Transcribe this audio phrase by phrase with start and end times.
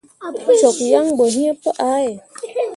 [0.59, 2.11] Cok yan bo yiŋ pu ʼahe.